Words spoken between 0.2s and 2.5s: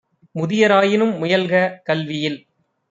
முதிய ராயினும் முயல்க கல்வியில்!